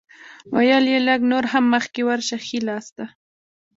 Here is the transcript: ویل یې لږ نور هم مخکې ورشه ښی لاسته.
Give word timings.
ویل 0.55 0.85
یې 0.93 0.99
لږ 1.07 1.19
نور 1.31 1.45
هم 1.53 1.65
مخکې 1.73 2.01
ورشه 2.05 2.37
ښی 2.45 2.59
لاسته. 2.67 3.03